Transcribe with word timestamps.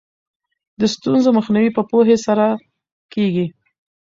د 0.79 0.81
ستونزو 0.93 1.29
مخنیوی 1.37 1.71
په 1.77 1.83
پوهې 1.89 2.17
سره 2.25 2.45
کیږي. 3.13 3.45